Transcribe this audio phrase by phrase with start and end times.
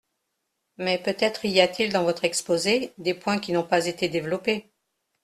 [0.77, 4.71] Mais peut-être y a-t-il dans votre exposé des points qui n’ont pas été développés.